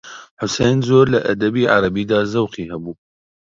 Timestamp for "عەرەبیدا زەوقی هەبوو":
1.73-2.93